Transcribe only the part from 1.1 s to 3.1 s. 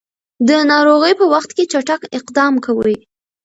په وخت کې چټک اقدام کوي.